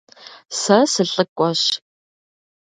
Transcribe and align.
Сэ 0.59 0.77
сылӀыкӀуэщ. 0.91 1.63